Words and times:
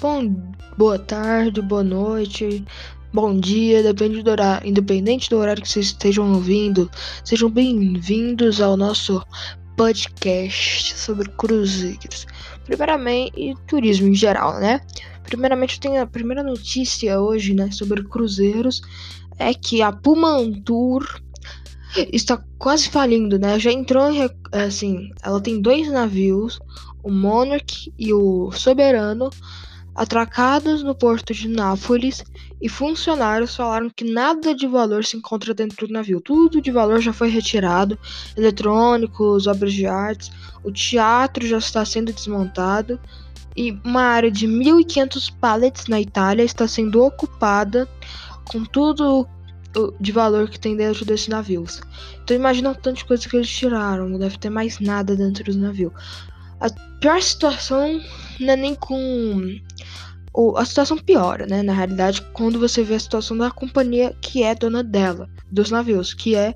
Bom, 0.00 0.34
boa 0.78 0.98
tarde, 0.98 1.60
boa 1.60 1.84
noite, 1.84 2.64
bom 3.12 3.38
dia, 3.38 3.82
depende 3.82 4.22
do 4.22 4.30
horário, 4.30 4.66
independente 4.66 5.28
do 5.28 5.36
horário 5.36 5.62
que 5.62 5.68
vocês 5.68 5.88
estejam 5.88 6.32
ouvindo, 6.32 6.90
sejam 7.22 7.50
bem-vindos 7.50 8.62
ao 8.62 8.78
nosso 8.78 9.22
podcast 9.76 10.96
sobre 10.96 11.28
cruzeiros. 11.28 12.26
Primeiramente, 12.64 13.38
e 13.38 13.54
turismo 13.66 14.08
em 14.08 14.14
geral, 14.14 14.58
né? 14.58 14.80
Primeiramente, 15.24 15.74
eu 15.74 15.80
tenho 15.80 16.02
a 16.02 16.06
primeira 16.06 16.42
notícia 16.42 17.20
hoje, 17.20 17.52
né, 17.52 17.70
sobre 17.70 18.02
cruzeiros, 18.02 18.80
é 19.38 19.52
que 19.52 19.82
a 19.82 19.92
Pumantur 19.92 21.06
está 22.10 22.42
quase 22.58 22.88
falindo, 22.88 23.38
né? 23.38 23.58
Já 23.58 23.70
entrou 23.70 24.10
em, 24.10 24.26
assim, 24.50 25.10
ela 25.22 25.42
tem 25.42 25.60
dois 25.60 25.92
navios, 25.92 26.58
o 27.02 27.10
Monarch 27.10 27.92
e 27.98 28.14
o 28.14 28.50
Soberano, 28.50 29.28
atracados 29.94 30.82
no 30.82 30.94
porto 30.94 31.34
de 31.34 31.48
Nápoles 31.48 32.24
e 32.60 32.68
funcionários 32.68 33.56
falaram 33.56 33.90
que 33.90 34.04
nada 34.04 34.54
de 34.54 34.66
valor 34.66 35.04
se 35.04 35.16
encontra 35.16 35.52
dentro 35.52 35.86
do 35.86 35.92
navio. 35.92 36.20
Tudo 36.20 36.60
de 36.60 36.70
valor 36.70 37.00
já 37.00 37.12
foi 37.12 37.28
retirado, 37.28 37.98
eletrônicos, 38.36 39.46
obras 39.46 39.72
de 39.72 39.86
artes, 39.86 40.30
o 40.62 40.70
teatro 40.70 41.46
já 41.46 41.58
está 41.58 41.84
sendo 41.84 42.12
desmontado 42.12 42.98
e 43.56 43.72
uma 43.84 44.02
área 44.02 44.30
de 44.30 44.46
1.500 44.46 45.32
pallets 45.40 45.86
na 45.86 46.00
Itália 46.00 46.44
está 46.44 46.68
sendo 46.68 47.02
ocupada 47.02 47.88
com 48.44 48.64
tudo 48.64 49.28
de 50.00 50.10
valor 50.10 50.48
que 50.48 50.58
tem 50.58 50.76
dentro 50.76 51.04
desses 51.04 51.28
navios. 51.28 51.80
Então 52.22 52.36
imagina 52.36 52.70
o 52.70 52.74
tanto 52.74 52.98
de 52.98 53.04
coisa 53.04 53.28
que 53.28 53.36
eles 53.36 53.48
tiraram, 53.48 54.08
não 54.08 54.18
deve 54.18 54.36
ter 54.38 54.50
mais 54.50 54.80
nada 54.80 55.14
dentro 55.14 55.52
do 55.52 55.58
navio. 55.58 55.92
A 56.60 56.68
pior 57.00 57.20
situação 57.22 58.00
não 58.38 58.52
é 58.52 58.56
nem 58.56 58.74
com. 58.74 59.58
A 60.56 60.64
situação 60.64 60.96
piora, 60.96 61.46
né? 61.46 61.62
Na 61.62 61.72
realidade, 61.72 62.22
quando 62.32 62.58
você 62.60 62.84
vê 62.84 62.94
a 62.94 63.00
situação 63.00 63.36
da 63.36 63.50
companhia 63.50 64.14
que 64.20 64.42
é 64.42 64.54
dona 64.54 64.82
dela, 64.82 65.28
dos 65.50 65.70
navios, 65.70 66.14
que 66.14 66.36
é 66.36 66.54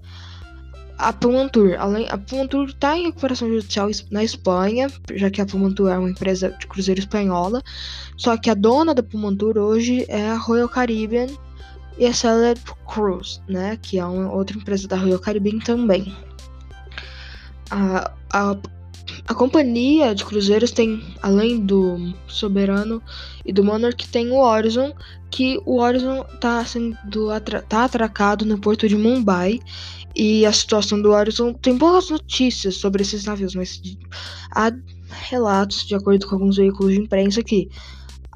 a 0.98 1.12
Pumantur. 1.12 1.74
Além, 1.78 2.06
a 2.08 2.16
Pumantur 2.16 2.68
está 2.68 2.96
em 2.96 3.06
recuperação 3.06 3.48
judicial 3.48 3.90
na 4.10 4.22
Espanha, 4.22 4.88
já 5.14 5.30
que 5.30 5.40
a 5.40 5.46
Pumantur 5.46 5.90
é 5.90 5.98
uma 5.98 6.10
empresa 6.10 6.50
de 6.50 6.66
cruzeiro 6.66 7.00
espanhola. 7.00 7.62
Só 8.16 8.36
que 8.36 8.48
a 8.48 8.54
dona 8.54 8.94
da 8.94 9.02
Pumantur 9.02 9.58
hoje 9.58 10.06
é 10.08 10.30
a 10.30 10.36
Royal 10.36 10.68
Caribbean 10.68 11.26
e 11.98 12.06
a 12.06 12.12
Celeb 12.12 12.60
Cruise, 12.86 13.40
né? 13.48 13.76
Que 13.82 13.98
é 13.98 14.04
uma 14.04 14.32
outra 14.32 14.56
empresa 14.56 14.86
da 14.86 14.96
Royal 14.96 15.18
Caribbean 15.18 15.58
também. 15.58 16.14
A, 17.70 18.12
a 18.32 18.56
a 19.26 19.34
companhia 19.34 20.14
de 20.14 20.24
cruzeiros 20.24 20.70
tem, 20.70 21.02
além 21.22 21.58
do 21.58 22.12
Soberano 22.28 23.02
e 23.44 23.52
do 23.52 23.64
Monarch, 23.64 24.06
tem 24.08 24.30
o 24.30 24.36
Horizon, 24.36 24.92
que 25.30 25.58
o 25.64 25.80
Horizon 25.80 26.26
está 26.34 26.62
sendo 26.64 27.30
atra 27.30 27.62
tá 27.62 27.84
atracado 27.84 28.44
no 28.44 28.58
porto 28.58 28.86
de 28.88 28.96
Mumbai. 28.96 29.60
E 30.14 30.46
a 30.46 30.52
situação 30.52 31.00
do 31.00 31.10
Horizon 31.10 31.54
tem 31.54 31.76
poucas 31.76 32.08
notícias 32.10 32.76
sobre 32.76 33.02
esses 33.02 33.24
navios, 33.24 33.54
mas 33.54 33.80
há 34.54 34.70
relatos, 35.28 35.84
de 35.86 35.94
acordo 35.94 36.26
com 36.26 36.36
alguns 36.36 36.56
veículos 36.56 36.92
de 36.92 37.00
imprensa, 37.00 37.42
que 37.42 37.68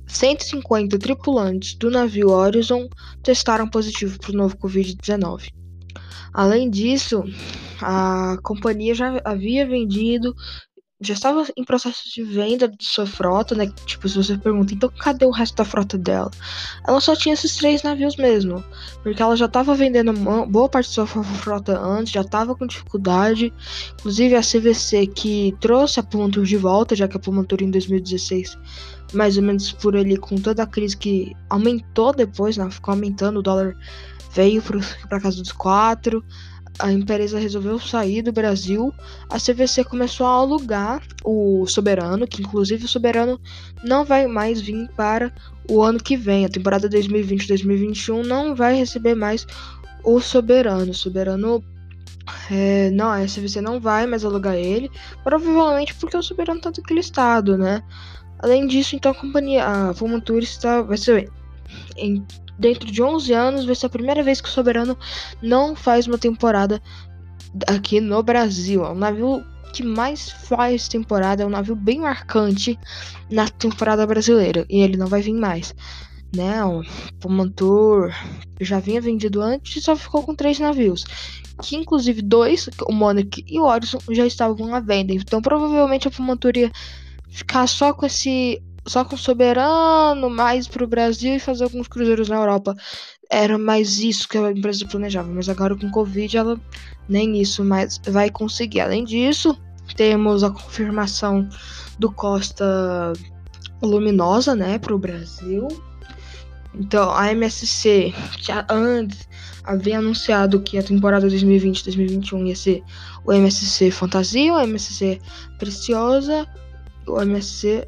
150 0.09 0.99
tripulantes 0.99 1.75
do 1.75 1.91
navio 1.91 2.31
Horizon 2.31 2.89
testaram 3.23 3.69
positivo 3.69 4.19
para 4.19 4.33
o 4.33 4.37
novo 4.37 4.57
Covid-19. 4.57 5.51
Além 6.33 6.69
disso, 6.71 7.23
a 7.81 8.39
companhia 8.43 8.95
já 8.95 9.21
havia 9.25 9.67
vendido, 9.67 10.35
já 11.01 11.15
estava 11.15 11.47
em 11.57 11.65
processo 11.65 12.13
de 12.13 12.25
venda 12.25 12.67
de 12.67 12.85
sua 12.85 13.07
frota, 13.07 13.55
né? 13.55 13.71
Tipo, 13.87 14.09
se 14.09 14.17
você 14.17 14.37
pergunta, 14.37 14.75
então 14.75 14.91
cadê 14.99 15.25
o 15.25 15.31
resto 15.31 15.57
da 15.57 15.65
frota 15.65 15.97
dela? 15.97 16.31
Ela 16.87 17.01
só 17.01 17.15
tinha 17.15 17.35
esses 17.35 17.57
três 17.57 17.83
navios 17.85 18.17
mesmo, 18.17 18.65
porque 19.03 19.23
ela 19.23 19.37
já 19.37 19.47
estava 19.47 19.75
vendendo 19.75 20.13
boa 20.47 20.69
parte 20.69 20.89
de 20.89 20.95
sua 20.95 21.07
frota 21.07 21.79
antes, 21.79 22.13
já 22.13 22.23
estava 22.23 22.55
com 22.55 22.67
dificuldade. 22.67 23.53
Inclusive 24.01 24.35
a 24.35 24.43
CVC 24.43 25.07
que 25.07 25.57
trouxe 25.61 26.01
a 26.01 26.03
Pumantur 26.03 26.45
de 26.45 26.57
volta, 26.57 26.97
já 26.97 27.07
que 27.07 27.17
a 27.17 27.21
Pumantur 27.21 27.63
em 27.63 27.71
2016, 27.71 28.59
mais 29.13 29.37
ou 29.37 29.43
menos 29.45 29.71
por 29.71 29.97
ali, 29.97 30.17
com 30.17 30.37
toda 30.37 30.65
a 30.65 30.67
crise 30.67 30.97
que 30.97 31.33
aumentou 31.49 32.13
depois, 32.13 32.57
né? 32.57 32.69
Ficou 32.71 32.93
aumentando 32.93 33.39
o 33.39 33.43
dólar 33.43 33.77
veio 34.33 34.63
para 35.09 35.21
casa 35.21 35.41
dos 35.41 35.53
quatro. 35.53 36.25
A 36.79 36.93
empresa 36.93 37.39
resolveu 37.39 37.79
sair 37.79 38.23
do 38.23 38.33
Brasil. 38.33 38.93
A 39.29 39.39
CVC 39.39 39.85
começou 39.85 40.27
a 40.27 40.31
alugar 40.31 41.03
o 41.25 41.67
Soberano, 41.67 42.27
que 42.27 42.43
inclusive 42.43 42.85
o 42.85 42.89
Soberano 42.89 43.41
não 43.83 44.05
vai 44.05 44.27
mais 44.27 44.61
vir 44.61 44.89
para 44.97 45.33
o 45.69 45.83
ano 45.83 45.99
que 45.99 46.17
vem. 46.17 46.45
A 46.45 46.49
temporada 46.49 46.89
2020-2021 46.89 48.25
não 48.25 48.55
vai 48.55 48.75
receber 48.75 49.15
mais 49.15 49.47
o 50.05 50.21
Soberano. 50.21 50.93
O 50.93 50.95
Soberano 50.95 51.63
é, 52.51 52.91
não, 52.91 53.11
a 53.11 53.25
CVC 53.25 53.61
não 53.61 53.81
vai 53.81 54.07
mais 54.07 54.25
alugar 54.25 54.55
ele, 54.55 54.91
provavelmente 55.25 55.95
porque 55.95 56.17
o 56.17 56.23
Soberano 56.23 56.59
está 56.59 56.71
naquele 56.71 57.01
estado, 57.01 57.57
né? 57.57 57.83
Além 58.41 58.67
disso, 58.67 58.95
então 58.95 59.13
a 59.13 59.15
companhia, 59.15 59.67
a 59.67 59.95
Fumatura 59.95 60.45
está, 60.45 60.81
vai 60.83 60.97
ser 60.97 61.31
em 61.97 62.25
dentro 62.59 62.91
de 62.91 63.03
11 63.03 63.33
anos 63.33 63.65
vai 63.65 63.75
ser 63.75 63.87
a 63.87 63.91
primeira 63.91 64.23
vez 64.23 64.41
que 64.41 64.49
o 64.49 64.53
Soberano 64.53 64.99
não 65.41 65.77
faz 65.77 66.07
uma 66.07 66.19
temporada 66.19 66.83
aqui 67.67 68.01
no 68.01 68.23
Brasil. 68.23 68.85
É 68.85 68.91
um 68.91 68.97
navio 68.97 69.45
que 69.73 69.83
mais 69.83 70.31
faz 70.31 70.89
temporada, 70.89 71.43
é 71.43 71.47
um 71.47 71.51
navio 71.51 71.77
bem 71.77 72.01
marcante 72.01 72.79
na 73.31 73.47
temporada 73.49 74.07
brasileira 74.07 74.67
e 74.69 74.81
ele 74.81 74.97
não 74.97 75.07
vai 75.07 75.23
vir 75.23 75.35
mais. 75.35 75.75
Né, 76.35 76.63
o 76.63 76.83
Pomantur 77.21 78.13
já 78.61 78.79
vinha 78.81 79.01
vendido 79.01 79.41
antes 79.41 79.77
e 79.77 79.81
só 79.81 79.97
ficou 79.97 80.23
com 80.23 80.35
três 80.35 80.59
navios. 80.59 81.05
Que 81.63 81.75
inclusive 81.75 82.21
dois, 82.21 82.69
o 82.87 82.93
Monarch 82.93 83.43
e 83.47 83.59
o 83.59 83.65
Horizon, 83.65 83.99
já 84.11 84.27
estavam 84.27 84.75
à 84.75 84.81
venda. 84.81 85.15
Então 85.15 85.41
provavelmente 85.41 86.07
a 86.07 86.11
Pomantur 86.11 86.53
ia 86.57 86.71
ficar 87.31 87.67
só 87.67 87.95
com 87.95 88.05
esse 88.05 88.63
só 88.89 89.05
com 89.05 89.17
soberano 89.17 90.31
mais 90.31 90.67
para 90.67 90.85
o 90.85 90.89
Brasil 90.89 91.37
e 91.37 91.41
fazer 91.41 91.65
alguns 91.65 91.89
cruzeiros 91.89 92.29
na 92.29 92.37
Europa. 92.37 92.75
Era 93.31 93.59
mais 93.59 93.99
isso 93.99 94.29
que 94.29 94.39
a 94.39 94.51
empresa 94.51 94.87
planejava, 94.87 95.29
mas 95.29 95.49
agora 95.49 95.77
com 95.77 95.91
Covid 95.91 96.37
ela 96.37 96.61
nem 97.09 97.41
isso 97.41 97.63
mais 97.63 98.01
vai 98.07 98.31
conseguir. 98.31 98.81
Além 98.81 99.05
disso, 99.05 99.57
temos 99.97 100.43
a 100.43 100.51
confirmação 100.51 101.49
do 101.99 102.11
Costa 102.11 103.13
Luminosa, 103.83 104.55
né, 104.55 104.79
para 104.79 104.95
o 104.95 104.99
Brasil. 104.99 105.69
Então, 106.75 107.11
a 107.15 107.33
MSC 107.33 108.15
já 108.39 108.65
antes 108.69 109.29
havia 109.65 109.99
anunciado 109.99 110.61
que 110.61 110.79
a 110.79 110.83
temporada 110.83 111.27
2020-2021 111.29 112.47
ia 112.47 112.57
ser 112.57 112.83
o 113.25 113.33
MSC 113.33 113.91
Fantasia, 113.91 114.55
o 114.55 114.61
MSC 114.61 115.21
Preciosa, 115.59 116.47
o 117.07 117.21
MSC 117.21 117.87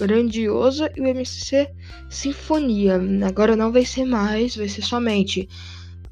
Grandiosa 0.00 0.90
e 0.96 1.00
o 1.00 1.06
MCC 1.06 1.68
Sinfonia. 2.08 3.00
Agora 3.26 3.54
não 3.54 3.70
vai 3.70 3.84
ser 3.84 4.04
mais, 4.04 4.56
vai 4.56 4.68
ser 4.68 4.82
somente 4.82 5.48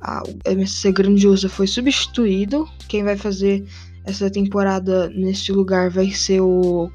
o 0.00 0.50
MCC 0.50 0.92
Grandiosa 0.92 1.48
foi 1.48 1.66
substituído. 1.66 2.68
Quem 2.88 3.02
vai 3.02 3.16
fazer 3.16 3.64
essa 4.04 4.30
temporada 4.30 5.08
nesse 5.10 5.52
lugar 5.52 5.90
vai 5.90 6.10
ser 6.10 6.40
o 6.40 6.90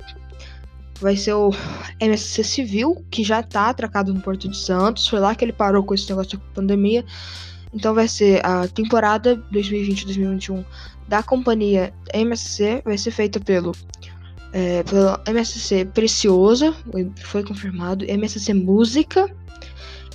vai 1.02 1.18
ser 1.18 1.34
o 1.34 1.52
MSC 2.00 2.44
Civil, 2.44 3.04
que 3.12 3.24
já 3.26 3.44
tá 3.44 3.70
atracado 3.70 4.14
no 4.14 4.22
Porto 4.22 4.48
de 4.48 4.56
Santos. 4.56 5.08
Foi 5.08 5.20
lá 5.20 5.36
que 5.36 5.44
ele 5.44 5.52
parou 5.52 5.84
com 5.84 5.94
esse 5.94 6.10
negócio 6.10 6.38
da 6.38 6.46
pandemia. 6.54 7.04
Então 7.74 7.94
vai 7.94 8.08
ser 8.08 8.46
a 8.46 8.68
temporada 8.68 9.36
2020-2021 9.52 10.64
da 11.08 11.22
companhia 11.22 11.94
MSC, 12.14 12.82
vai 12.86 12.98
ser 12.98 13.12
feita 13.12 13.40
pelo 13.40 13.74
é, 14.54 14.84
MSC 15.30 15.86
Preciosa, 15.86 16.74
foi 17.24 17.44
confirmado, 17.44 18.06
MSC 18.06 18.54
Música, 18.54 19.30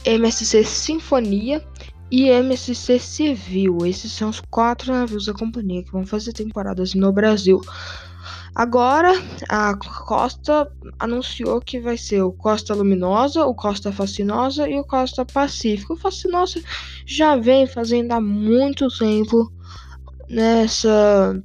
MSC 0.05 0.65
Sinfonia 0.65 1.63
e 2.11 2.29
MSC 2.29 2.99
Civil. 3.01 3.79
Esses 3.85 4.13
são 4.13 4.31
os 4.31 4.41
quatro 4.41 4.93
navios 4.93 5.27
da 5.27 5.35
companhia 5.35 5.83
que 5.83 5.93
vão 5.93 6.07
fazer 6.07 6.33
temporadas 6.33 6.95
no 6.95 7.13
Brasil. 7.13 7.61
Agora, 8.55 9.13
a 9.49 9.77
Costa 9.77 10.71
anunciou 10.99 11.61
que 11.61 11.79
vai 11.81 11.97
ser 11.97 12.23
o 12.23 12.33
Costa 12.33 12.75
Luminosa, 12.75 13.45
o 13.45 13.55
Costa 13.55 13.93
Fascinosa 13.93 14.69
e 14.69 14.79
o 14.79 14.85
Costa 14.85 15.25
Pacífico. 15.25 15.93
O 15.95 15.97
Fascinosa 15.97 16.61
já 17.05 17.37
vem 17.37 17.67
fazendo 17.67 18.13
há 18.13 18.21
muito 18.21 18.89
tempo 18.89 19.53
nessa 20.29 21.41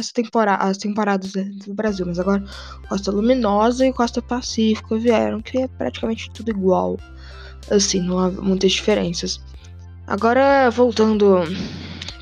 essa 0.00 0.12
temporada, 0.12 0.64
as 0.64 0.78
temporadas 0.78 1.32
do 1.32 1.74
Brasil, 1.74 2.04
mas 2.06 2.18
agora 2.18 2.44
Costa 2.88 3.10
Luminosa 3.10 3.86
e 3.86 3.92
Costa 3.92 4.20
Pacífico 4.20 4.98
vieram, 4.98 5.40
que 5.40 5.58
é 5.58 5.68
praticamente 5.68 6.30
tudo 6.30 6.50
igual. 6.50 6.98
Assim, 7.70 8.00
não 8.00 8.18
há 8.18 8.30
muitas 8.30 8.72
diferenças. 8.72 9.40
Agora, 10.06 10.70
voltando 10.70 11.42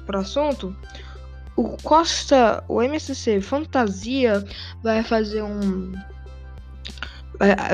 pro 0.05 0.19
assunto, 0.19 0.77
o 1.57 1.77
Costa, 1.83 2.63
o 2.69 2.83
MSC 2.83 3.41
Fantasia 3.41 4.45
vai 4.83 5.03
fazer 5.03 5.43
um 5.43 5.93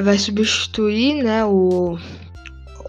vai 0.03 0.19
substituir, 0.19 1.23
né, 1.23 1.45
o 1.45 1.99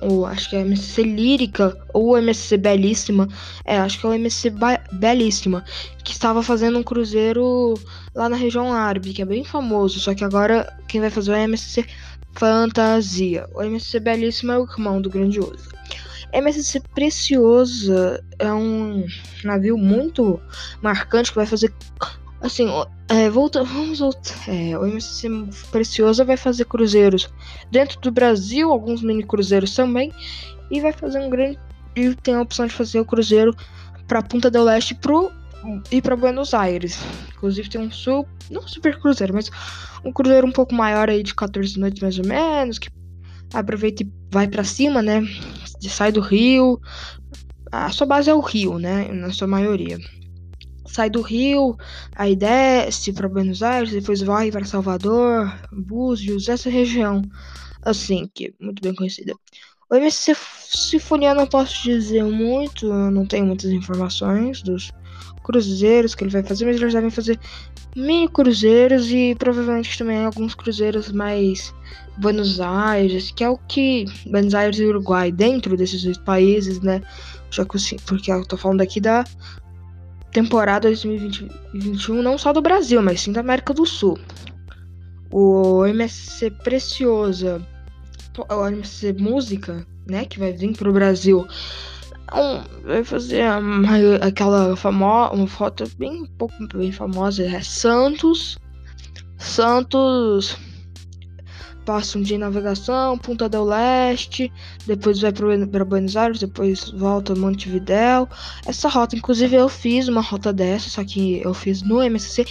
o, 0.02 0.26
acho 0.26 0.50
que 0.50 0.56
é 0.56 0.62
MSC 0.62 1.04
Lírica 1.04 1.78
ou 1.94 2.18
MSC 2.18 2.58
Belíssima, 2.58 3.28
é, 3.64 3.78
acho 3.78 4.00
que 4.00 4.06
é 4.06 4.10
o 4.10 4.14
MSC 4.14 4.52
Belíssima, 4.92 5.64
que 6.04 6.12
estava 6.12 6.44
fazendo 6.44 6.80
um 6.80 6.84
cruzeiro 6.84 7.74
lá 8.14 8.30
na 8.30 8.36
região 8.36 8.74
árabe, 8.74 9.14
que 9.14 9.22
é 9.22 9.26
bem 9.26 9.44
famoso, 9.44 10.00
só 10.00 10.14
que 10.14 10.24
agora 10.24 10.72
quem 10.88 11.02
vai 11.02 11.10
fazer 11.10 11.32
é 11.32 11.36
o 11.36 11.38
MSC 11.38 11.86
Fantasia. 12.34 13.48
O 13.54 13.64
MSC 13.64 14.00
Belíssima 14.00 14.54
é 14.54 14.58
o 14.58 14.66
irmão 14.66 15.02
do 15.02 15.10
Grandioso. 15.10 15.70
MSC 16.34 16.82
Preciosa 16.94 18.22
é 18.38 18.52
um 18.52 19.06
navio 19.44 19.78
muito 19.78 20.40
marcante 20.82 21.30
que 21.30 21.38
vai 21.38 21.46
fazer 21.46 21.74
Assim, 22.42 22.68
é, 23.08 23.30
volta, 23.30 23.64
vamos 23.64 24.00
voltar. 24.00 24.36
É, 24.48 24.78
o 24.78 24.86
MSC 24.86 25.30
Preciosa 25.72 26.24
vai 26.24 26.38
fazer 26.38 26.66
cruzeiros 26.66 27.30
dentro 27.72 28.00
do 28.02 28.12
Brasil, 28.12 28.72
alguns 28.72 29.02
mini 29.02 29.24
cruzeiros 29.24 29.74
também, 29.74 30.12
e 30.70 30.82
vai 30.82 30.92
fazer 30.92 31.20
um 31.20 31.30
grande. 31.30 31.60
E 31.96 32.14
tem 32.16 32.36
a 32.36 32.42
opção 32.42 32.68
de 32.68 32.74
fazer 32.74 33.00
o 33.00 33.06
cruzeiro 33.06 33.56
para 34.08 34.22
Punta 34.22 34.52
del 34.52 34.64
Leste 34.64 34.94
pro, 34.94 35.32
e 35.92 36.02
para 36.02 36.16
Buenos 36.16 36.54
Aires. 36.54 37.00
Inclusive 37.36 37.70
tem 37.70 37.82
um 37.82 37.92
super, 37.92 38.30
não 38.52 38.68
super 38.68 39.00
cruzeiro, 39.00 39.34
mas 39.34 39.50
um 40.04 40.12
cruzeiro 40.12 40.46
um 40.46 40.52
pouco 40.52 40.74
maior 40.74 41.10
aí 41.10 41.24
de 41.24 41.34
14 41.34 41.80
noites 41.80 42.02
mais 42.02 42.20
ou 42.20 42.26
menos, 42.26 42.78
que 42.78 42.90
aproveita 43.54 44.04
e 44.04 44.12
vai 44.30 44.48
para 44.48 44.64
cima, 44.64 45.02
né? 45.02 45.22
Sai 45.82 46.12
do 46.12 46.22
Rio. 46.22 46.80
A 47.72 47.90
sua 47.90 48.06
base 48.06 48.30
é 48.30 48.34
o 48.34 48.40
Rio, 48.40 48.78
né? 48.78 49.08
Na 49.12 49.32
sua 49.32 49.48
maioria 49.48 49.98
sai 50.96 51.10
do 51.10 51.22
Rio, 51.22 51.78
aí 52.16 52.36
desce 52.36 53.12
para 53.12 53.28
Buenos 53.28 53.62
Aires, 53.62 53.92
depois 53.92 54.22
vai 54.22 54.50
para 54.50 54.64
Salvador, 54.64 55.54
Búzios, 55.72 56.48
essa 56.48 56.70
região, 56.70 57.22
assim, 57.82 58.30
que 58.34 58.48
é 58.48 58.64
muito 58.64 58.82
bem 58.82 58.96
conhecida. 58.96 59.34
O 59.90 59.96
MSC 59.96 60.34
Sinfonia 60.36 61.34
não 61.34 61.46
posso 61.46 61.84
dizer 61.84 62.24
muito, 62.24 62.88
não 62.88 63.26
tenho 63.26 63.46
muitas 63.46 63.72
informações 63.72 64.62
dos 64.62 64.92
cruzeiros 65.44 66.16
que 66.16 66.24
ele 66.24 66.32
vai 66.32 66.44
fazer, 66.44 66.66
mas 66.66 66.78
eles 66.78 66.94
devem 66.94 67.12
fazer 67.12 67.40
mini 67.96 68.28
cruzeiros 68.28 69.12
e 69.12 69.36
provavelmente 69.38 69.98
também 69.98 70.26
alguns 70.26 70.56
cruzeiros 70.56 71.12
mais 71.12 71.74
Buenos 72.18 72.60
Aires, 72.60 73.32
que 73.32 73.44
é 73.44 73.50
o 73.50 73.58
que 73.58 74.06
Buenos 74.26 74.56
Aires 74.56 74.80
e 74.80 74.86
Uruguai, 74.86 75.32
dentro 75.32 75.78
desses 75.78 76.04
dois 76.04 76.18
países, 76.18 76.80
né? 76.80 77.02
Já 77.52 77.64
que 77.66 77.78
porque 78.08 78.32
eu 78.32 78.46
tô 78.46 78.58
falando 78.58 78.82
aqui 78.82 79.00
da 79.00 79.24
temporada 80.36 80.90
2021, 80.90 82.22
não 82.22 82.38
só 82.38 82.52
do 82.52 82.62
Brasil, 82.62 83.02
mas 83.02 83.22
sim 83.22 83.32
da 83.32 83.40
América 83.40 83.74
do 83.74 83.86
Sul. 83.86 84.20
O 85.32 85.86
MSC 85.86 86.52
Preciosa, 86.52 87.66
o 88.38 88.68
MSC 88.68 89.14
Música, 89.14 89.88
né, 90.06 90.26
que 90.26 90.38
vai 90.38 90.52
vir 90.52 90.76
pro 90.76 90.92
Brasil, 90.92 91.48
vai 92.84 93.02
fazer 93.06 93.50
uma, 93.50 94.16
aquela 94.18 94.76
famosa, 94.76 95.34
uma 95.34 95.48
foto 95.48 95.90
bem 95.98 96.26
pouco 96.38 96.54
bem 96.76 96.92
famosa, 96.92 97.46
é 97.46 97.62
Santos, 97.62 98.58
Santos 99.38 100.58
passa 101.86 102.18
um 102.18 102.22
dia 102.22 102.38
navegação, 102.38 103.18
Punta 103.18 103.48
del 103.48 103.64
Leste, 103.64 104.52
depois 104.88 105.22
vai 105.22 105.32
para 105.32 105.86
Buenos 105.86 106.18
Aires, 106.18 106.40
depois 106.40 106.90
volta 106.90 107.34
a 107.34 107.36
Montevidéu. 107.36 108.28
Essa 108.66 108.90
rota, 108.90 109.16
inclusive, 109.16 109.56
eu 109.56 109.70
fiz 109.70 110.08
uma 110.08 110.22
rota 110.22 110.52
dessa, 110.52 110.90
só 110.90 111.04
que 111.04 111.42
eu 111.44 111.54
fiz 111.54 111.84
no 111.84 112.02
MSC 112.02 112.46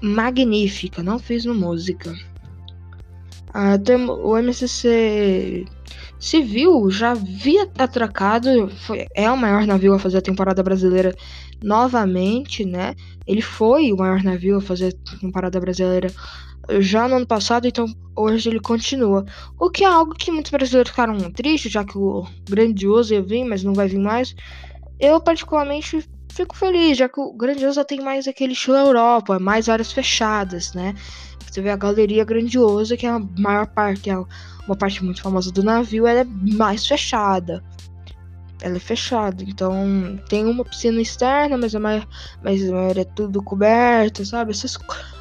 magnífica, 0.00 1.02
não 1.02 1.18
fiz 1.18 1.44
no 1.44 1.54
música. 1.54 2.14
O 4.22 4.36
MSC 4.38 5.66
Civil 6.18 6.90
já 6.90 7.12
havia 7.12 7.68
atracado, 7.78 8.68
foi, 8.86 9.06
é 9.14 9.30
o 9.30 9.36
maior 9.36 9.66
navio 9.66 9.94
a 9.94 9.98
fazer 9.98 10.18
a 10.18 10.22
temporada 10.22 10.62
brasileira 10.62 11.14
novamente, 11.62 12.64
né? 12.64 12.94
Ele 13.26 13.40
foi 13.40 13.92
o 13.92 13.96
maior 13.96 14.22
navio 14.22 14.56
a 14.56 14.60
fazer 14.60 14.94
a 15.14 15.18
temporada 15.18 15.60
brasileira 15.60 16.10
já 16.80 17.08
no 17.08 17.16
ano 17.16 17.26
passado, 17.26 17.66
então 17.66 17.86
hoje 18.14 18.48
ele 18.48 18.60
continua. 18.60 19.24
O 19.58 19.70
que 19.70 19.84
é 19.84 19.86
algo 19.86 20.14
que 20.14 20.30
muitos 20.30 20.50
brasileiros 20.50 20.90
ficaram 20.90 21.18
tristes, 21.30 21.72
já 21.72 21.84
que 21.84 21.96
o 21.96 22.26
Grandioso 22.48 23.14
ia 23.14 23.22
vir, 23.22 23.44
mas 23.44 23.62
não 23.62 23.72
vai 23.72 23.88
vir 23.88 23.98
mais. 23.98 24.34
Eu, 25.00 25.20
particularmente, 25.20 26.06
fico 26.30 26.56
feliz, 26.56 26.98
já 26.98 27.08
que 27.08 27.20
o 27.20 27.32
Grandioso 27.32 27.82
tem 27.84 28.00
mais 28.00 28.28
aquele 28.28 28.52
estilo 28.52 28.76
Europa, 28.76 29.38
mais 29.38 29.68
áreas 29.68 29.92
fechadas, 29.92 30.74
né? 30.74 30.94
Você 31.50 31.62
vê 31.62 31.70
a 31.70 31.76
galeria 31.76 32.24
grandiosa, 32.24 32.96
que 32.96 33.06
é 33.06 33.10
a 33.10 33.18
maior 33.38 33.66
parte, 33.68 34.10
é 34.10 34.18
uma 34.66 34.76
parte 34.76 35.02
muito 35.02 35.22
famosa 35.22 35.50
do 35.50 35.62
navio, 35.62 36.06
ela 36.06 36.20
é 36.20 36.24
mais 36.24 36.86
fechada. 36.86 37.64
Ela 38.60 38.76
é 38.76 38.80
fechada, 38.80 39.42
então 39.44 40.20
tem 40.28 40.44
uma 40.44 40.64
piscina 40.64 41.00
externa, 41.00 41.56
mas 41.56 41.74
a 41.74 41.80
maior, 41.80 42.06
mas 42.42 42.68
a 42.68 42.72
maioria 42.72 43.02
é 43.02 43.04
tudo 43.04 43.42
coberto, 43.42 44.26
sabe? 44.26 44.50
Essas 44.50 44.76
coisas 44.76 45.17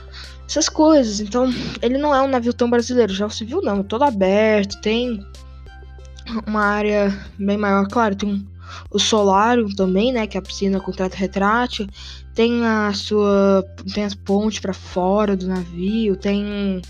essas 0.47 0.69
coisas. 0.69 1.19
Então, 1.19 1.53
ele 1.81 1.97
não 1.97 2.15
é 2.15 2.21
um 2.21 2.27
navio 2.27 2.53
tão 2.53 2.69
brasileiro. 2.69 3.13
Já 3.13 3.25
o 3.25 3.29
civil 3.29 3.61
não, 3.61 3.81
é 3.81 3.83
todo 3.83 4.03
aberto, 4.03 4.79
tem 4.81 5.25
uma 6.45 6.63
área 6.63 7.17
bem 7.37 7.57
maior, 7.57 7.87
claro, 7.87 8.15
tem 8.15 8.29
um, 8.29 8.45
o 8.91 8.99
solário 8.99 9.73
também, 9.75 10.11
né, 10.11 10.27
que 10.27 10.37
é 10.37 10.39
a 10.39 10.43
piscina 10.43 10.79
com 10.79 10.91
teto 10.91 11.15
retrátil, 11.15 11.87
tem 12.33 12.65
a 12.65 12.93
sua 12.93 13.65
tem 13.93 14.03
as 14.03 14.13
pontes 14.13 14.59
para 14.59 14.73
fora 14.73 15.35
do 15.35 15.47
navio, 15.47 16.15
tem 16.15 16.81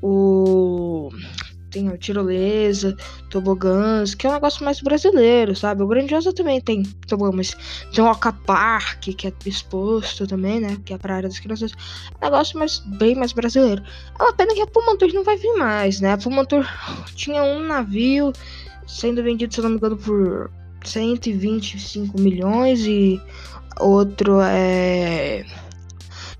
o 0.00 1.10
tem 1.72 1.88
a 1.88 1.96
tirolesa, 1.96 2.96
tobogãs, 3.30 4.14
que 4.14 4.26
é 4.26 4.30
um 4.30 4.34
negócio 4.34 4.64
mais 4.64 4.80
brasileiro, 4.80 5.56
sabe? 5.56 5.82
O 5.82 5.86
Grandiosa 5.86 6.32
também 6.32 6.60
tem 6.60 6.82
tobogã, 7.08 7.32
mas 7.34 7.56
tem 7.92 8.04
o 8.04 8.06
Alcapark, 8.06 9.00
que 9.00 9.26
é 9.26 9.32
exposto 9.46 10.26
também, 10.26 10.60
né? 10.60 10.76
Que 10.84 10.92
é 10.92 10.98
pra 10.98 11.16
área 11.16 11.28
das 11.28 11.38
crianças. 11.38 11.72
É 12.20 12.26
um 12.26 12.30
negócio 12.30 12.58
mais, 12.58 12.78
bem 12.78 13.14
mais 13.14 13.32
brasileiro. 13.32 13.82
É 14.18 14.22
uma 14.22 14.32
pena 14.32 14.54
que 14.54 14.60
a 14.60 14.66
Pumantur 14.66 15.12
não 15.12 15.24
vai 15.24 15.36
vir 15.36 15.54
mais, 15.54 16.00
né? 16.00 16.12
A 16.12 16.18
Pumantur 16.18 16.64
tinha 17.16 17.42
um 17.42 17.60
navio 17.60 18.32
sendo 18.86 19.22
vendido, 19.22 19.54
se 19.54 19.62
não 19.62 19.70
me 19.70 19.76
engano, 19.76 19.96
por 19.96 20.50
125 20.84 22.20
milhões 22.20 22.84
e 22.86 23.20
outro 23.80 24.40
é 24.42 25.44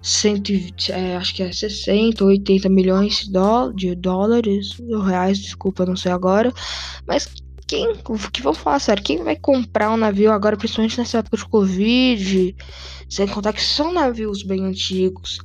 120, 0.03 0.91
é, 0.91 1.17
acho 1.17 1.35
que 1.35 1.43
é 1.43 1.53
60 1.53 2.25
ou 2.25 2.31
80 2.31 2.69
milhões 2.69 3.29
de 3.75 3.95
dólares, 3.95 4.79
ou 4.81 5.01
reais, 5.01 5.39
desculpa, 5.39 5.87
não 5.87 5.97
sei 5.97 6.11
agora. 6.11 6.53
Mas 7.07 7.29
quem, 7.73 7.95
que 8.33 8.43
vamos 8.43 8.59
falar 8.59 8.81
sério, 8.81 9.03
quem 9.03 9.23
vai 9.23 9.37
comprar 9.37 9.91
um 9.91 9.97
navio 9.97 10.33
agora, 10.33 10.57
principalmente 10.57 10.99
nessa 10.99 11.19
época 11.19 11.39
de 11.39 11.47
Covid, 11.47 12.57
sem 13.09 13.27
contar 13.27 13.53
que 13.53 13.63
são 13.63 13.93
navios 13.93 14.43
bem 14.43 14.65
antigos, 14.65 15.39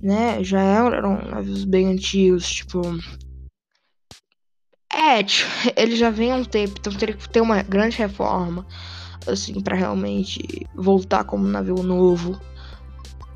né? 0.00 0.42
Já 0.42 0.60
eram 0.60 1.22
navios 1.26 1.64
bem 1.64 1.86
antigos, 1.86 2.48
tipo. 2.50 2.82
É, 4.92 5.20
ele 5.80 5.96
já 5.96 6.10
vem 6.10 6.32
há 6.32 6.36
um 6.36 6.44
tempo, 6.44 6.74
então 6.78 6.92
teria 6.92 7.16
que 7.16 7.28
ter 7.28 7.40
uma 7.40 7.62
grande 7.62 7.96
reforma, 7.96 8.66
assim, 9.26 9.60
para 9.60 9.76
realmente 9.76 10.66
voltar 10.74 11.24
como 11.24 11.46
um 11.46 11.50
navio 11.50 11.82
novo. 11.82 12.38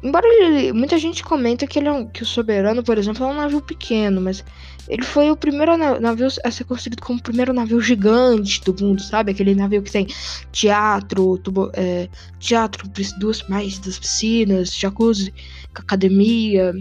Embora 0.04 0.26
ele, 0.28 0.70
muita 0.74 0.98
gente 0.98 1.24
comenta 1.24 1.66
que, 1.66 1.78
ele 1.78 1.88
é 1.88 1.92
um, 1.92 2.06
que 2.06 2.22
o 2.22 2.26
Soberano, 2.26 2.84
por 2.84 2.98
exemplo, 2.98 3.24
é 3.24 3.26
um 3.26 3.34
navio 3.34 3.62
pequeno, 3.62 4.20
mas 4.20 4.44
ele 4.86 5.02
foi 5.02 5.30
o 5.30 5.36
primeiro 5.36 5.78
navio 5.78 6.28
a 6.44 6.50
ser 6.50 6.64
considerado 6.64 7.02
como 7.02 7.18
o 7.18 7.22
primeiro 7.22 7.54
navio 7.54 7.80
gigante 7.80 8.62
do 8.62 8.84
mundo, 8.84 9.00
sabe? 9.00 9.32
Aquele 9.32 9.54
navio 9.54 9.82
que 9.82 9.90
tem 9.90 10.06
teatro, 10.52 11.38
tubo, 11.38 11.70
é, 11.72 12.10
teatro, 12.38 12.86
duas 13.18 13.42
mais 13.48 13.78
das 13.78 13.98
piscinas, 13.98 14.76
jacuzzi, 14.76 15.32
academia, 15.74 16.74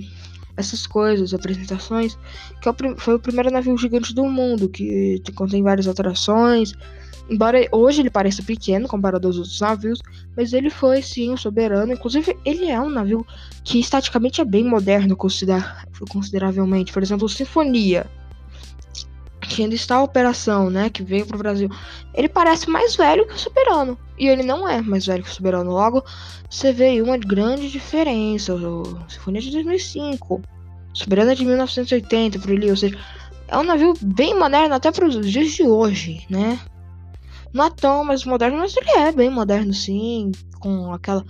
essas 0.58 0.86
coisas, 0.86 1.34
apresentações, 1.34 2.18
que 2.62 2.68
é 2.68 2.74
foi 2.98 3.16
o 3.16 3.20
primeiro 3.20 3.50
navio 3.50 3.78
gigante 3.78 4.14
do 4.14 4.26
mundo, 4.26 4.68
que 4.68 5.24
contém 5.34 5.64
várias 5.64 5.88
atrações, 5.88 6.74
Embora 7.30 7.66
hoje 7.72 8.02
ele 8.02 8.10
pareça 8.10 8.44
pequeno 8.44 8.88
comparado 8.88 9.28
aos 9.28 9.38
outros 9.38 9.60
navios, 9.60 10.02
mas 10.36 10.52
ele 10.52 10.70
foi 10.70 11.02
sim 11.02 11.32
um 11.32 11.38
soberano. 11.38 11.94
Inclusive, 11.94 12.38
ele 12.44 12.70
é 12.70 12.80
um 12.80 12.90
navio 12.90 13.26
que 13.64 13.80
estaticamente 13.80 14.42
é 14.42 14.46
bem 14.46 14.64
moderno, 14.64 15.16
considera 15.16 15.84
consideravelmente. 16.10 16.92
Por 16.92 17.02
exemplo, 17.02 17.30
Sinfonia, 17.30 18.06
que 19.40 19.64
ainda 19.64 19.76
está 19.76 20.00
em 20.00 20.04
operação, 20.04 20.70
né? 20.70 20.90
Que 20.90 21.04
veio 21.04 21.26
para 21.26 21.36
o 21.36 21.40
Brasil. 21.40 21.70
Ele 22.14 22.28
parece 22.28 22.70
mais 22.70 22.96
velho 22.96 23.26
que 23.26 23.34
o 23.34 23.40
Soberano. 23.40 23.98
E 24.18 24.28
ele 24.28 24.44
não 24.44 24.68
é 24.68 24.82
mais 24.82 25.06
velho 25.06 25.24
que 25.24 25.30
o 25.30 25.34
Soberano. 25.34 25.72
Logo, 25.72 26.04
você 26.50 26.74
vê 26.74 26.86
aí 26.86 27.02
uma 27.02 27.18
grande 27.18 27.70
diferença. 27.70 28.54
O 28.54 28.98
Sinfonia 29.08 29.40
é 29.40 29.44
de 29.44 29.52
2005. 29.52 30.36
O 30.36 30.98
Soberano 30.98 31.32
é 31.32 31.36
de 31.36 31.46
1980 31.46 32.40
por 32.40 32.52
ali. 32.52 32.70
Ou 32.70 32.76
seja, 32.76 32.98
é 33.48 33.58
um 33.58 33.64
navio 33.64 33.94
bem 34.02 34.38
moderno 34.38 34.76
até 34.76 34.92
para 34.92 35.08
os 35.08 35.26
dias 35.26 35.52
de 35.52 35.64
hoje, 35.64 36.26
né? 36.30 36.60
Não 37.54 37.66
é 37.66 37.70
tão 37.70 38.04
mais 38.04 38.26
moderno, 38.26 38.58
mas 38.58 38.76
ele 38.76 38.90
é 38.90 39.12
bem 39.12 39.30
moderno, 39.30 39.74
sim. 39.74 40.32
Com 40.60 40.92
aquela. 40.92 41.24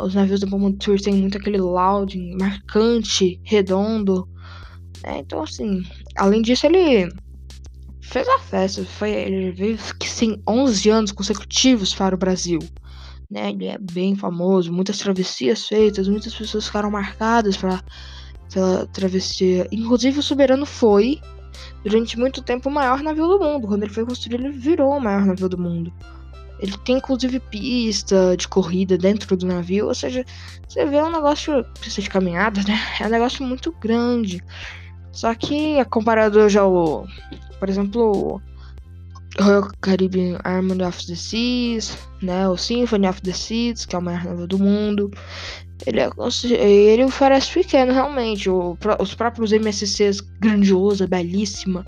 Os 0.00 0.14
navios 0.14 0.40
da 0.40 0.46
Bomba 0.46 0.74
Tour 0.78 1.00
tem 1.00 1.14
muito 1.14 1.36
aquele 1.36 1.58
louding 1.58 2.36
marcante, 2.38 3.40
redondo. 3.44 4.28
É, 5.02 5.18
então, 5.18 5.42
assim, 5.42 5.82
além 6.16 6.40
disso, 6.40 6.66
ele 6.66 7.08
fez 8.00 8.26
a 8.28 8.38
festa. 8.38 8.84
Foi, 8.84 9.10
ele 9.10 9.52
veio 9.52 9.78
sim 10.02 10.40
11 10.48 10.88
anos 10.88 11.12
consecutivos 11.12 11.94
para 11.94 12.14
o 12.14 12.18
Brasil. 12.18 12.58
Né? 13.30 13.50
Ele 13.50 13.66
é 13.66 13.78
bem 13.78 14.14
famoso, 14.14 14.72
muitas 14.72 14.98
travessias 14.98 15.66
feitas, 15.66 16.08
muitas 16.08 16.34
pessoas 16.34 16.66
ficaram 16.66 16.90
marcadas 16.90 17.56
pra, 17.56 17.82
pela 18.52 18.86
travessia. 18.86 19.66
Inclusive, 19.70 20.20
o 20.20 20.22
Soberano 20.22 20.64
foi, 20.64 21.20
durante 21.84 22.18
muito 22.18 22.42
tempo, 22.42 22.68
o 22.68 22.72
maior 22.72 23.02
navio 23.02 23.26
do 23.26 23.38
mundo. 23.38 23.66
Quando 23.66 23.82
ele 23.82 23.92
foi 23.92 24.04
construído, 24.04 24.40
ele 24.40 24.50
virou 24.50 24.96
o 24.96 25.00
maior 25.00 25.24
navio 25.24 25.48
do 25.48 25.58
mundo. 25.58 25.92
Ele 26.58 26.76
tem 26.78 26.96
inclusive 26.96 27.38
pista 27.38 28.36
de 28.36 28.48
corrida 28.48 28.96
dentro 28.96 29.36
do 29.36 29.46
navio, 29.46 29.88
ou 29.88 29.94
seja, 29.94 30.24
você 30.66 30.86
vê 30.86 31.02
um 31.02 31.10
negócio, 31.10 31.64
pista 31.80 32.00
de 32.00 32.08
caminhada, 32.08 32.62
né? 32.62 32.78
É 33.00 33.06
um 33.06 33.10
negócio 33.10 33.44
muito 33.44 33.72
grande. 33.72 34.42
Só 35.12 35.34
que 35.34 35.84
comparado 35.86 36.48
já 36.48 36.62
ao, 36.62 37.06
por 37.58 37.68
exemplo, 37.68 38.40
Royal 39.40 39.70
Caribbean 39.80 40.38
Army 40.44 40.82
of 40.82 41.06
the 41.06 41.14
Seas, 41.14 41.96
né, 42.22 42.48
o 42.48 42.56
Symphony 42.56 43.06
of 43.08 43.20
the 43.22 43.32
Seas, 43.32 43.84
que 43.84 43.94
é 43.94 43.98
o 43.98 44.02
maior 44.02 44.24
navio 44.24 44.46
do 44.46 44.58
mundo. 44.58 45.10
Ele, 45.86 46.00
é, 46.00 46.10
ele 46.58 47.10
parece 47.18 47.52
pequeno, 47.52 47.92
realmente. 47.92 48.48
O, 48.48 48.76
os 48.98 49.14
próprios 49.14 49.52
MSCs 49.52 50.20
grandiosa, 50.40 51.06
belíssima. 51.06 51.84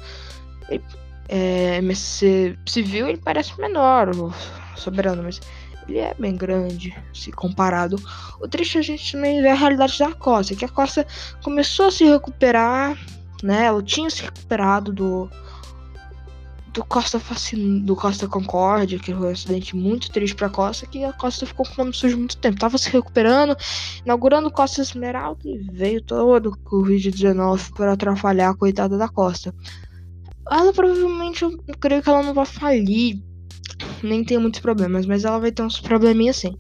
Ele, 0.69 0.85
é, 1.29 1.79
MSC 1.79 2.59
civil, 2.67 3.09
ele 3.09 3.19
parece 3.19 3.59
menor, 3.59 4.11
o 4.11 4.33
Soberano, 4.77 5.23
mas 5.23 5.41
ele 5.89 5.99
é 5.99 6.15
bem 6.19 6.37
grande, 6.37 6.95
se 7.15 7.33
comparado. 7.33 7.97
O 8.41 8.47
triste 8.47 8.77
é 8.77 8.81
a 8.81 8.85
gente 8.85 9.13
também 9.13 9.41
vê 9.41 9.49
a 9.49 9.55
realidade 9.55 9.99
da 9.99 10.13
Costa, 10.13 10.55
que 10.55 10.65
a 10.65 10.69
Costa 10.69 11.07
começou 11.43 11.87
a 11.87 11.91
se 11.91 12.05
recuperar 12.05 12.97
né? 13.43 13.67
Ela 13.67 13.83
tinha 13.83 14.11
se 14.11 14.23
recuperado 14.23 14.93
do 14.93 15.31
do 16.79 16.85
Costa 16.85 17.21
do 17.83 17.97
Costa 17.97 18.29
Concórdia, 18.29 19.01
que 19.01 19.13
foi 19.13 19.27
um 19.27 19.33
acidente 19.33 19.75
muito 19.75 20.13
triste 20.13 20.37
para 20.37 20.49
Costa, 20.49 20.87
que 20.87 21.03
a 21.03 21.13
Costa 21.13 21.45
ficou 21.45 21.67
com 21.67 21.73
o 21.73 21.79
nome 21.79 21.93
sujo 21.93 22.17
muito 22.17 22.37
tempo. 22.37 22.57
Tava 22.57 22.79
se 22.79 22.89
recuperando, 22.89 23.57
inaugurando 24.05 24.49
Costa 24.49 24.81
Esmeralda 24.81 25.41
e 25.45 25.59
veio 25.59 26.01
todo 26.01 26.51
o 26.51 26.57
Covid-19 26.71 27.73
para 27.75 27.95
atrapalhar 27.95 28.51
a 28.51 28.55
coitada 28.55 28.97
da 28.97 29.09
Costa. 29.09 29.53
Ela 30.49 30.73
provavelmente, 30.73 31.43
eu 31.43 31.59
creio 31.81 32.01
que 32.01 32.09
ela 32.09 32.23
não 32.23 32.33
vai 32.33 32.47
falir, 32.47 33.21
nem 34.01 34.25
tem 34.25 34.39
muitos 34.39 34.61
problemas, 34.61 35.05
mas 35.05 35.25
ela 35.25 35.41
vai 35.41 35.51
ter 35.51 35.63
uns 35.63 35.81
probleminhas 35.81 36.39
assim. 36.39 36.55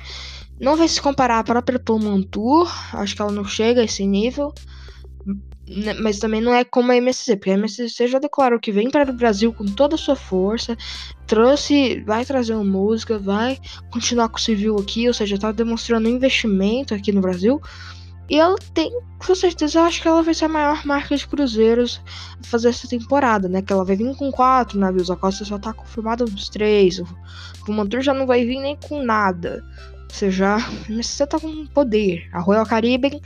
Não 0.61 0.77
vai 0.77 0.89
se 0.89 1.01
comparar 1.01 1.39
à 1.39 1.45
própria 1.45 1.79
Tour, 1.79 2.69
acho 2.93 3.15
que 3.15 3.23
ela 3.23 3.31
não 3.31 3.45
chega 3.45 3.83
a 3.83 3.85
esse 3.85 4.05
nível. 4.05 4.53
Né, 5.69 5.93
mas 5.95 6.19
também 6.19 6.41
não 6.41 6.55
é 6.55 6.65
como 6.65 6.91
a 6.91 6.97
MSC, 6.97 7.37
porque 7.37 7.51
a 7.51 7.55
MSC 7.55 8.07
já 8.07 8.19
declarou 8.19 8.59
que 8.59 8.73
vem 8.73 8.91
para 8.91 9.11
o 9.11 9.15
Brasil 9.15 9.53
com 9.53 9.67
toda 9.67 9.97
a 9.97 9.99
sua 9.99 10.17
força, 10.17 10.77
trouxe, 11.27 12.03
vai 12.07 12.25
trazer 12.25 12.55
uma 12.55 12.65
música, 12.65 13.19
vai 13.19 13.59
continuar 13.91 14.31
com 14.31 14.39
o 14.39 14.41
civil 14.41 14.77
aqui, 14.77 15.07
ou 15.07 15.13
seja, 15.13 15.35
está 15.35 15.53
demonstrando 15.53 16.09
investimento 16.09 16.95
aqui 16.95 17.13
no 17.13 17.21
Brasil. 17.21 17.61
E 18.31 18.39
ela 18.39 18.57
tem, 18.75 18.91
com 19.19 19.35
certeza, 19.35 19.79
eu 19.79 19.85
acho 19.85 20.03
que 20.03 20.09
ela 20.09 20.23
vai 20.23 20.35
ser 20.35 20.47
a 20.47 20.49
maior 20.49 20.85
marca 20.85 21.17
de 21.17 21.27
cruzeiros 21.27 22.01
a 22.43 22.47
fazer 22.47 22.69
essa 22.69 22.87
temporada, 22.87 23.49
né? 23.49 23.63
Que 23.63 23.73
ela 23.73 23.85
vai 23.85 23.97
vir 23.97 24.15
com 24.17 24.31
quatro 24.31 24.79
navios, 24.79 25.11
a 25.11 25.17
Costa 25.17 25.45
só 25.45 25.59
tá 25.59 25.73
confirmada 25.73 26.25
dos 26.25 26.49
três, 26.49 26.99
o 26.99 27.73
Mantur 27.73 28.03
já 28.03 28.13
não 28.13 28.27
vai 28.27 28.45
vir 28.45 28.61
nem 28.61 28.77
com 28.77 29.03
nada. 29.03 29.65
Ou 30.11 30.15
seja, 30.15 30.57
a 30.57 30.91
MSC 30.91 31.27
tá 31.27 31.39
com 31.39 31.67
poder. 31.67 32.29
A 32.33 32.41
Royal 32.41 32.67
Caribbean 32.67 33.21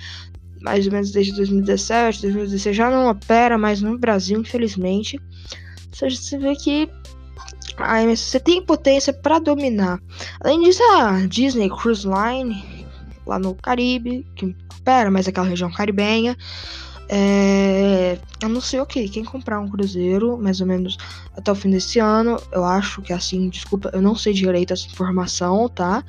mais 0.62 0.86
ou 0.86 0.92
menos 0.92 1.10
desde 1.10 1.34
2017, 1.34 2.22
2016, 2.22 2.76
já 2.76 2.90
não 2.90 3.10
opera 3.10 3.58
mais 3.58 3.80
no 3.80 3.98
Brasil, 3.98 4.40
infelizmente. 4.40 5.18
Ou 5.18 5.94
seja, 5.96 6.16
você 6.16 6.38
vê 6.38 6.54
que 6.54 6.88
a 7.76 8.02
MSC 8.02 8.40
tem 8.40 8.62
potência 8.62 9.12
para 9.12 9.38
dominar. 9.38 10.00
Além 10.40 10.62
disso, 10.62 10.82
a 10.94 11.26
Disney 11.26 11.68
Cruise 11.68 12.06
Line, 12.06 12.86
lá 13.26 13.38
no 13.38 13.54
Caribe, 13.54 14.26
que 14.34 14.54
opera 14.80 15.10
mais 15.10 15.28
aquela 15.28 15.46
região 15.46 15.70
caribenha, 15.70 16.36
é, 17.14 18.18
anunciou 18.42 18.86
que 18.86 19.06
quem 19.06 19.22
comprar 19.22 19.60
um 19.60 19.68
cruzeiro, 19.68 20.38
mais 20.38 20.62
ou 20.62 20.66
menos 20.66 20.96
até 21.36 21.52
o 21.52 21.54
fim 21.54 21.68
desse 21.68 21.98
ano, 21.98 22.40
eu 22.50 22.64
acho 22.64 23.02
que 23.02 23.12
é 23.12 23.16
assim, 23.16 23.50
desculpa, 23.50 23.90
eu 23.92 24.00
não 24.00 24.14
sei 24.14 24.32
direito 24.32 24.72
essa 24.72 24.86
informação, 24.86 25.68
tá? 25.68 26.02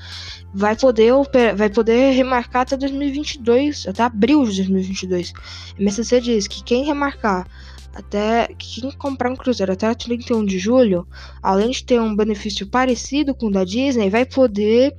Vai 0.53 0.77
poder, 0.77 1.11
vai 1.57 1.69
poder 1.69 2.11
remarcar 2.13 2.61
até 2.61 2.77
2022, 2.77 3.85
até 3.85 4.01
abril 4.03 4.45
de 4.45 4.63
2022. 4.63 5.33
A 5.77 5.81
MSC 5.81 6.21
diz 6.21 6.47
que 6.47 6.63
quem 6.63 6.85
remarcar 6.85 7.45
até 7.93 8.47
quem 8.57 8.89
comprar 8.93 9.29
um 9.29 9.35
cruzeiro 9.35 9.73
até 9.73 9.93
31 9.93 10.45
de 10.45 10.57
julho, 10.57 11.05
além 11.41 11.69
de 11.69 11.83
ter 11.83 11.99
um 11.99 12.15
benefício 12.15 12.65
parecido 12.65 13.35
com 13.35 13.47
o 13.47 13.51
da 13.51 13.65
Disney, 13.65 14.09
vai 14.09 14.25
poder, 14.25 14.95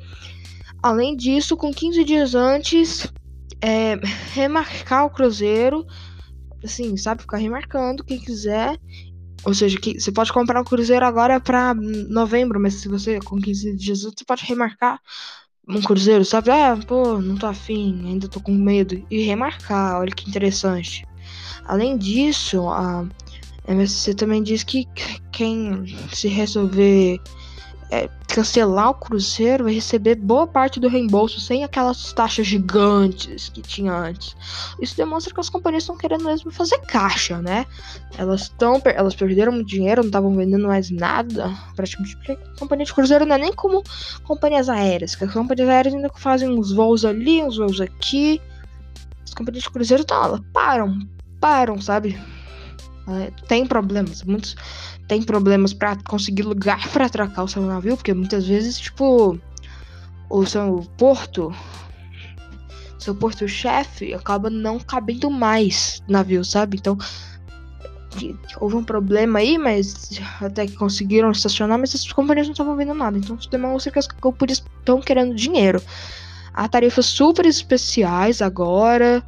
além 0.83 1.17
disso, 1.17 1.57
com 1.57 1.73
15 1.73 2.05
dias 2.05 2.35
antes, 2.35 3.11
é, 3.65 3.99
remarcar 4.35 5.07
o 5.07 5.11
Cruzeiro, 5.11 5.87
assim, 6.63 6.99
sabe? 6.99 7.23
Ficar 7.23 7.39
remarcando 7.39 8.05
quem 8.05 8.21
quiser. 8.21 8.79
Ou 9.43 9.55
seja, 9.55 9.81
que, 9.81 9.99
você 9.99 10.13
pode 10.13 10.31
comprar 10.33 10.61
um 10.61 10.65
Cruzeiro 10.65 11.05
agora 11.05 11.41
para 11.41 11.73
novembro, 11.75 12.61
mas 12.61 12.75
se 12.75 12.89
você, 12.89 13.19
com 13.21 13.41
15 13.41 13.75
dias, 13.75 14.03
você 14.03 14.25
pode 14.27 14.45
remarcar 14.45 15.01
um 15.67 15.81
Cruzeiro, 15.81 16.27
sabe? 16.27 16.51
Ah, 16.51 16.79
pô, 16.87 17.19
não 17.23 17.37
tô 17.37 17.47
afim, 17.47 18.03
ainda 18.07 18.29
tô 18.29 18.39
com 18.39 18.53
medo. 18.53 19.03
E 19.11 19.23
remarcar, 19.23 19.99
olha 19.99 20.15
que 20.15 20.29
interessante. 20.29 21.07
Além 21.65 21.97
disso, 21.97 22.69
a 22.69 23.09
MSC 23.67 24.15
também 24.15 24.43
diz 24.43 24.63
que 24.63 24.87
quem 25.33 25.87
se 26.13 26.29
resolver 26.29 27.19
é, 27.91 28.09
cancelar 28.29 28.91
o 28.91 28.95
cruzeiro 28.95 29.65
vai 29.65 29.75
receber 29.75 30.17
boa 30.17 30.47
parte 30.47 30.81
do 30.81 30.89
reembolso 30.89 31.39
sem 31.41 31.63
aquelas 31.63 32.13
taxas 32.13 32.47
gigantes 32.47 33.49
que 33.49 33.63
tinha 33.63 33.93
antes. 33.93 34.37
Isso 34.81 34.97
demonstra 34.97 35.33
que 35.33 35.41
as 35.41 35.49
companhias 35.49 35.85
estão 35.85 35.97
querendo 35.97 36.25
mesmo 36.25 36.51
fazer 36.51 36.79
caixa, 36.81 37.41
né? 37.41 37.67
Elas 38.19 38.43
estão 38.43 38.81
elas 38.85 39.15
perderam 39.15 39.63
dinheiro, 39.63 40.03
não 40.03 40.09
estavam 40.09 40.35
vendendo 40.35 40.67
mais 40.67 40.91
nada, 40.91 41.53
praticamente 41.77 42.17
porque 42.17 42.33
a 42.33 42.59
companhia 42.59 42.87
de 42.87 42.95
cruzeiro 42.95 43.27
não 43.27 43.37
é 43.37 43.39
nem 43.39 43.53
como 43.53 43.83
companhias 44.25 44.69
aéreas, 44.69 45.15
que 45.15 45.25
as 45.25 45.33
companhias 45.33 45.69
aéreas 45.69 45.95
ainda 45.95 46.11
fazem 46.17 46.49
uns 46.49 46.73
voos 46.73 47.05
ali, 47.05 47.43
uns 47.43 47.57
voos 47.57 47.81
aqui. 47.81 48.41
As 49.23 49.35
companhias 49.35 49.65
de 49.65 49.71
cruzeiro 49.71 50.05
elas 50.11 50.41
param, 50.53 50.99
param, 51.41 51.81
sabe? 51.81 52.19
É, 53.07 53.31
tem 53.47 53.67
problemas, 53.67 54.23
muitos 54.23 54.57
têm 55.09 55.23
problemas 55.23 55.73
para 55.73 55.97
conseguir 56.05 56.43
lugar 56.43 56.89
para 56.91 57.07
atracar 57.07 57.45
o 57.45 57.49
seu 57.49 57.63
navio, 57.63 57.97
porque 57.97 58.15
muitas 58.15 58.47
vezes, 58.47 58.79
tipo, 58.79 59.39
o 60.29 60.47
seu 60.47 60.87
porto, 60.97 61.55
seu 62.99 63.15
porto-chefe 63.15 64.15
acaba 64.15 64.49
não 64.49 64.79
cabendo 64.79 65.31
mais 65.31 66.03
navio, 66.09 66.45
sabe? 66.45 66.79
Então, 66.79 66.97
houve 68.61 68.77
um 68.77 68.85
problema 68.85 69.41
aí, 69.41 69.59
mas 69.59 70.21
até 70.41 70.67
que 70.67 70.75
conseguiram 70.75 71.31
estacionar, 71.31 71.79
mas 71.79 71.95
as 71.95 72.13
companhias 72.13 72.47
não 72.47 72.53
estavam 72.53 72.77
vendo 72.77 72.95
nada. 72.95 73.19
Então, 73.19 73.37
isso 73.37 73.51
demonstra 73.51 73.93
que 73.93 73.99
as 73.99 74.07
companhias 74.07 74.65
estão 74.79 75.01
querendo 75.01 75.35
dinheiro. 75.35 75.83
Há 76.53 76.69
tarifas 76.69 77.07
super 77.07 77.45
especiais 77.47 78.41
agora 78.41 79.23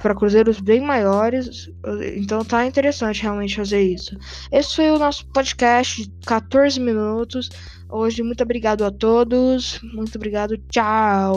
para 0.00 0.14
cruzeiros 0.14 0.60
bem 0.60 0.80
maiores. 0.80 1.70
Então 2.16 2.44
tá 2.44 2.66
interessante 2.66 3.22
realmente 3.22 3.56
fazer 3.56 3.82
isso. 3.82 4.16
Esse 4.50 4.76
foi 4.76 4.90
o 4.90 4.98
nosso 4.98 5.26
podcast 5.26 6.02
de 6.02 6.10
14 6.26 6.78
minutos. 6.80 7.50
Hoje, 7.90 8.22
muito 8.22 8.42
obrigado 8.42 8.84
a 8.84 8.90
todos. 8.90 9.80
Muito 9.82 10.16
obrigado. 10.16 10.56
Tchau. 10.70 11.36